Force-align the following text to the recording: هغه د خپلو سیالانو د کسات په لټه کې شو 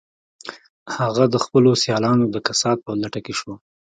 هغه 0.97 1.23
د 1.33 1.35
خپلو 1.43 1.71
سیالانو 1.83 2.25
د 2.29 2.37
کسات 2.47 2.77
په 2.85 2.91
لټه 3.01 3.19
کې 3.25 3.33
شو 3.39 3.53